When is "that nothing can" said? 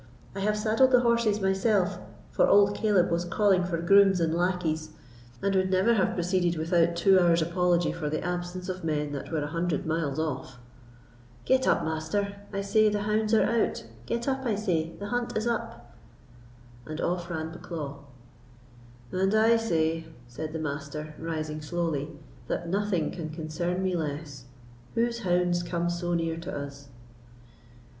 22.47-23.29